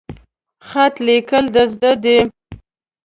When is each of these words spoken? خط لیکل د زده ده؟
خط 0.67 0.95
لیکل 1.07 1.45
د 1.55 1.55
زده 1.73 1.91
ده؟ 2.03 2.17